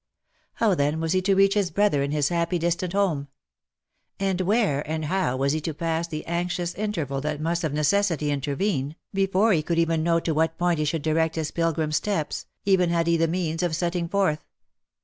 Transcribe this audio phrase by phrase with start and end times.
[0.55, 3.27] How then was he to reach his brother in his happy distant home?
[4.19, 8.31] And where and how was he to pass the anxious interval that must of necessity
[8.31, 12.47] intervene before he could even know to what point he should direct his pilgrim steps,
[12.65, 14.43] even had he the means of setting forth?